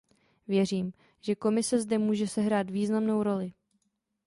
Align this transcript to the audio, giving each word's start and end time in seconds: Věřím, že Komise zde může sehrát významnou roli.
Věřím, 0.47 0.93
že 1.21 1.35
Komise 1.35 1.81
zde 1.81 1.97
může 1.97 2.27
sehrát 2.27 2.69
významnou 2.69 3.23
roli. 3.23 3.53